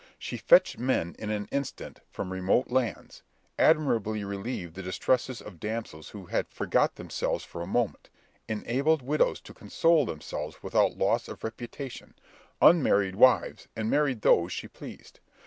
She 0.17 0.35
fetched 0.37 0.79
men 0.79 1.15
in 1.19 1.29
an 1.29 1.47
instant 1.51 1.99
from 2.09 2.31
remote 2.33 2.71
lands; 2.71 3.21
admirably 3.59 4.23
relieved 4.23 4.73
the 4.73 4.81
distresses 4.81 5.43
of 5.43 5.59
damsels 5.59 6.09
who 6.09 6.25
had 6.25 6.49
forgot 6.49 6.95
themselves 6.95 7.43
for 7.43 7.61
a 7.61 7.67
moment; 7.67 8.09
enabled 8.47 9.03
widows 9.03 9.39
to 9.41 9.53
console 9.53 10.07
themselves 10.07 10.63
without 10.63 10.97
loss 10.97 11.27
of 11.27 11.43
reputation; 11.43 12.15
unmarried 12.63 13.15
wives, 13.15 13.67
and 13.75 13.91
married 13.91 14.21
those 14.23 14.51
she 14.51 14.67
pleased. 14.67 15.19